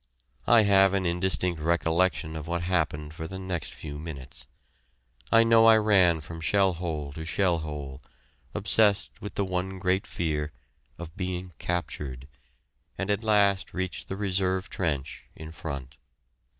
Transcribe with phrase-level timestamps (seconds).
[0.47, 4.47] I have an indistinct recollection of what happened for the next few minutes.
[5.31, 8.01] I know I ran from shell hole to shell hole,
[8.55, 10.53] obsessed with the one great fear
[10.97, 12.27] of being captured
[12.97, 15.97] and at last reached the reserve trench, in front.